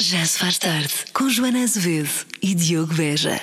Já 0.00 0.24
se 0.24 0.38
faz 0.38 0.56
tarde 0.56 0.94
com 1.12 1.28
Joana 1.28 1.62
Azevedo 1.62 2.08
e 2.40 2.54
Diogo 2.54 2.94
Beja. 2.94 3.38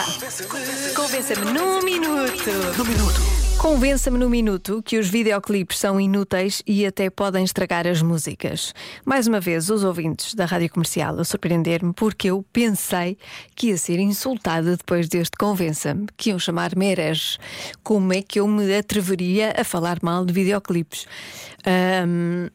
Convença-me 0.96 1.46
num 1.54 1.80
minuto. 1.84 2.50
Num 2.76 2.86
minuto. 2.86 3.40
Convença-me 3.60 4.18
num 4.18 4.30
minuto 4.30 4.82
que 4.84 4.98
os 4.98 5.08
videoclipes 5.08 5.78
são 5.78 6.02
inúteis 6.02 6.64
e 6.66 6.88
até 6.88 7.08
podem 7.12 7.44
estragar 7.44 7.86
as 7.86 8.02
músicas. 8.02 8.74
Mais 9.06 9.28
uma 9.28 9.40
vez, 9.40 9.70
os 9.70 9.84
ouvintes 9.84 10.34
da 10.34 10.46
rádio 10.46 10.72
comercial 10.72 11.20
a 11.20 11.24
surpreender-me 11.24 11.94
porque 11.94 12.32
eu 12.32 12.44
pensei 12.52 13.16
que 13.56 13.68
ia 13.68 13.78
ser 13.78 14.00
insultada 14.00 14.76
depois 14.76 15.08
deste 15.08 15.38
Convença-me, 15.38 16.08
que 16.18 16.30
iam 16.32 16.40
chamar-me 16.40 16.88
herege. 16.88 17.38
Como 17.84 18.12
é 18.12 18.24
que 18.24 18.40
eu 18.40 18.48
me 18.48 18.76
atreveria 18.76 19.54
a 19.56 19.64
falar 19.64 20.00
mal 20.02 20.26
de 20.26 20.34
videoclipes? 20.34 21.06
Ahm, 21.64 22.50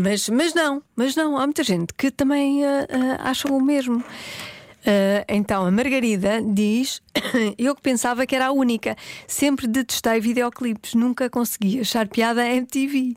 mas, 0.00 0.28
mas 0.28 0.54
não, 0.54 0.82
mas 0.96 1.14
não, 1.14 1.36
há 1.36 1.46
muita 1.46 1.62
gente 1.62 1.92
que 1.94 2.10
também 2.10 2.64
uh, 2.64 2.66
uh, 2.66 3.16
acham 3.20 3.56
o 3.56 3.62
mesmo. 3.62 3.98
Uh, 3.98 5.24
então 5.28 5.64
a 5.64 5.70
Margarida 5.70 6.42
diz: 6.42 7.00
Eu 7.56 7.74
que 7.74 7.80
pensava 7.80 8.26
que 8.26 8.36
era 8.36 8.46
a 8.46 8.52
única, 8.52 8.96
sempre 9.26 9.66
detestei 9.66 10.20
videoclipes, 10.20 10.94
nunca 10.94 11.30
consegui 11.30 11.80
achar 11.80 12.06
piada 12.06 12.42
a 12.42 12.54
MTV. 12.54 13.14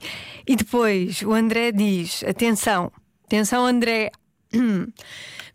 E 0.47 0.55
depois 0.55 1.21
o 1.23 1.33
André 1.33 1.71
diz: 1.71 2.23
Atenção, 2.23 2.91
atenção, 3.25 3.65
André. 3.65 4.11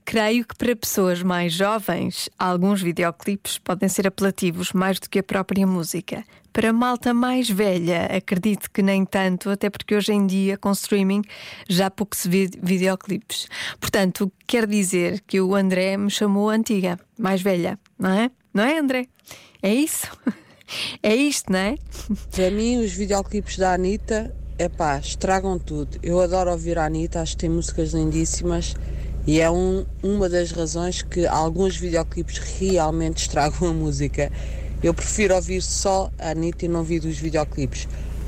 Creio 0.04 0.44
que 0.44 0.56
para 0.56 0.74
pessoas 0.74 1.22
mais 1.22 1.52
jovens, 1.52 2.28
alguns 2.38 2.82
videoclipes 2.82 3.58
podem 3.58 3.88
ser 3.88 4.06
apelativos 4.06 4.72
mais 4.72 4.98
do 4.98 5.08
que 5.08 5.18
a 5.18 5.22
própria 5.22 5.66
música. 5.66 6.24
Para 6.52 6.72
malta 6.72 7.14
mais 7.14 7.48
velha, 7.48 8.06
acredito 8.06 8.70
que 8.70 8.82
nem 8.82 9.06
tanto, 9.06 9.48
até 9.48 9.70
porque 9.70 9.94
hoje 9.94 10.12
em 10.12 10.26
dia, 10.26 10.58
com 10.58 10.70
streaming, 10.72 11.22
já 11.68 11.90
pouco 11.90 12.14
se 12.14 12.28
vê 12.28 12.50
videoclipes. 12.62 13.46
Portanto, 13.80 14.30
quer 14.46 14.66
dizer 14.66 15.22
que 15.26 15.40
o 15.40 15.54
André 15.54 15.96
me 15.96 16.10
chamou 16.10 16.50
antiga, 16.50 16.98
mais 17.18 17.40
velha, 17.40 17.78
não 17.98 18.10
é? 18.10 18.30
Não 18.52 18.64
é, 18.64 18.78
André? 18.78 19.06
É 19.62 19.72
isso? 19.72 20.06
É 21.02 21.14
isto, 21.14 21.52
não 21.52 21.58
é? 21.58 21.76
Para 22.30 22.50
mim, 22.50 22.78
os 22.78 22.92
videoclipes 22.92 23.58
da 23.58 23.74
Anitta, 23.74 24.34
é 24.58 24.70
pá, 24.70 24.98
estragam 24.98 25.58
tudo. 25.58 25.98
Eu 26.02 26.18
adoro 26.18 26.50
ouvir 26.50 26.78
a 26.78 26.86
Anitta, 26.86 27.20
acho 27.20 27.32
que 27.32 27.40
tem 27.40 27.50
músicas 27.50 27.92
lindíssimas 27.92 28.74
e 29.26 29.40
é 29.40 29.50
um, 29.50 29.84
uma 30.02 30.28
das 30.28 30.50
razões 30.50 31.02
que 31.02 31.26
alguns 31.26 31.76
videoclipes 31.76 32.38
realmente 32.38 33.18
estragam 33.18 33.68
a 33.68 33.72
música. 33.72 34.32
Eu 34.82 34.92
prefiro 34.92 35.34
ouvir 35.34 35.62
só 35.62 36.10
a 36.18 36.30
Anitta 36.30 36.64
e 36.64 36.68
não 36.68 36.80
ouvir 36.80 37.04
os 37.04 37.18
videoclipes, 37.18 37.86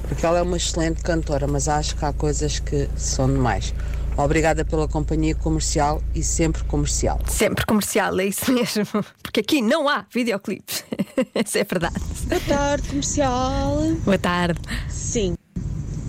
porque 0.08 0.24
ela 0.24 0.38
é 0.38 0.42
uma 0.42 0.56
excelente 0.56 1.02
cantora, 1.02 1.46
mas 1.48 1.68
acho 1.68 1.96
que 1.96 2.04
há 2.04 2.12
coisas 2.12 2.60
que 2.60 2.88
são 2.96 3.26
demais. 3.26 3.74
Obrigada 4.16 4.64
pela 4.64 4.86
companhia 4.86 5.34
comercial 5.34 6.00
e 6.14 6.22
sempre 6.22 6.62
comercial. 6.64 7.18
Sempre 7.28 7.66
comercial, 7.66 8.18
é 8.20 8.26
isso 8.26 8.52
mesmo. 8.52 8.86
Porque 9.20 9.40
aqui 9.40 9.60
não 9.60 9.88
há 9.88 10.06
videoclipes. 10.12 10.84
Isso 11.44 11.58
é 11.58 11.64
verdade. 11.64 11.96
Boa 12.28 12.40
tarde, 12.40 12.88
comercial. 12.88 13.76
Boa 14.04 14.18
tarde. 14.18 14.60
Sim. 14.88 15.34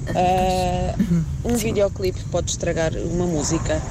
Uh, 0.09 1.25
um 1.43 1.55
videoclipe 1.55 2.23
pode 2.25 2.51
estragar 2.51 2.93
uma 2.93 3.25
música. 3.25 3.81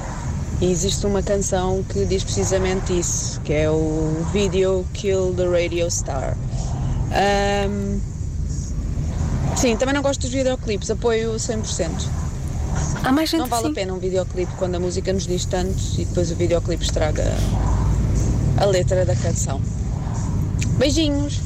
E 0.64 0.70
existe 0.70 1.04
uma 1.04 1.22
canção 1.22 1.84
que 1.90 2.06
diz 2.06 2.24
precisamente 2.24 2.98
isso, 2.98 3.38
que 3.42 3.52
é 3.52 3.70
o 3.70 4.24
Video 4.32 4.86
Kill 4.94 5.34
the 5.34 5.46
Radio 5.46 5.90
Star. 5.90 6.34
Um, 7.68 8.00
sim, 9.54 9.76
também 9.76 9.94
não 9.94 10.00
gosto 10.00 10.22
dos 10.22 10.30
videoclipes, 10.30 10.90
apoio 10.90 11.34
100%. 11.34 11.90
Há 13.04 13.12
mais 13.12 13.28
gente 13.28 13.40
Não 13.40 13.46
vale 13.46 13.66
sim. 13.66 13.72
a 13.72 13.74
pena 13.74 13.92
um 13.92 13.98
videoclipe 13.98 14.52
quando 14.56 14.76
a 14.76 14.80
música 14.80 15.12
nos 15.12 15.26
diz 15.26 15.44
tanto 15.44 15.78
e 15.98 16.06
depois 16.06 16.30
o 16.30 16.34
videoclipe 16.34 16.82
estraga 16.82 17.30
a 18.56 18.64
letra 18.64 19.04
da 19.04 19.14
canção. 19.14 19.60
Beijinhos. 20.78 21.42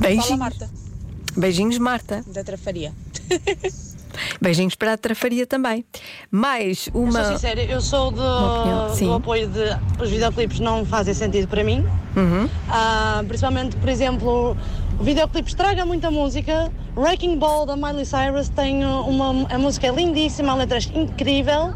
Beijinhos. 0.00 0.38
Marta, 0.38 0.70
Beijinhos, 1.36 1.78
Marta. 1.78 2.24
da 2.26 2.42
Trafaria. 2.42 2.92
Beijinhos 4.40 4.74
para 4.74 4.94
a 4.94 4.96
Trafaria 4.98 5.46
também. 5.46 5.84
Mais 6.30 6.88
Sou 6.92 7.02
uma. 7.02 7.24
sincera, 7.24 7.62
eu 7.62 7.80
sou 7.80 8.10
do, 8.10 8.96
do 8.98 9.12
apoio 9.14 9.48
de. 9.48 9.76
Os 10.02 10.10
videoclipes 10.10 10.60
não 10.60 10.84
fazem 10.84 11.14
sentido 11.14 11.48
para 11.48 11.62
mim. 11.64 11.84
Uhum. 12.16 12.48
Ah, 12.68 13.22
principalmente, 13.26 13.76
por 13.76 13.88
exemplo, 13.88 14.56
o 14.98 15.02
videoclipe 15.02 15.48
estraga 15.48 15.84
muita 15.84 16.10
música. 16.10 16.72
Wrecking 16.96 17.38
Ball 17.38 17.66
da 17.66 17.76
Miley 17.76 18.04
Cyrus 18.04 18.48
tem 18.48 18.84
uma. 18.84 19.46
A 19.48 19.58
música 19.58 19.86
é 19.86 19.90
lindíssima, 19.90 20.52
a 20.52 20.56
letra 20.56 20.78
é 20.78 20.98
incrível. 20.98 21.74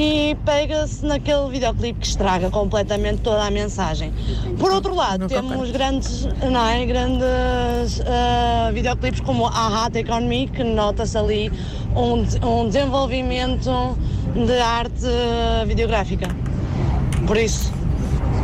E 0.00 0.36
pega-se 0.44 1.04
naquele 1.04 1.48
videoclipe 1.50 1.98
que 1.98 2.06
estraga 2.06 2.48
completamente 2.50 3.20
toda 3.20 3.42
a 3.44 3.50
mensagem. 3.50 4.12
Por 4.56 4.70
outro 4.70 4.94
lado, 4.94 5.22
Não 5.22 5.26
temos 5.28 5.50
concordo. 5.50 5.72
grandes, 5.72 6.24
não 6.52 6.64
é? 6.64 6.86
grandes 6.86 8.00
ah, 8.06 8.70
videoclipes 8.72 9.20
como 9.20 9.46
Aha 9.46 9.90
Take 9.90 10.08
On 10.12 10.20
Me, 10.20 10.46
que 10.46 10.62
nota-se 10.62 11.18
ali 11.18 11.50
um, 11.96 12.24
um 12.46 12.68
desenvolvimento 12.68 13.98
de 14.36 14.58
arte 14.60 15.02
videográfica. 15.66 16.28
Por 17.26 17.36
isso, 17.36 17.72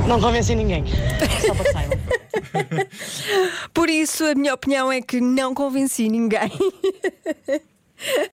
não 0.09 0.20
convenci 0.20 0.56
ninguém. 0.56 0.84
Só 1.47 1.54
para 1.54 1.64
que 1.66 1.72
saibam. 1.72 1.98
Por 3.72 3.88
isso, 3.88 4.25
a 4.25 4.34
minha 4.34 4.54
opinião 4.54 4.91
é 4.91 5.00
que 5.00 5.20
não 5.20 5.54
convenci 5.54 6.09
ninguém. 6.09 6.50